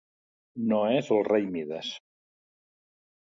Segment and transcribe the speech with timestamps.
[0.69, 1.91] No és el rei Mides.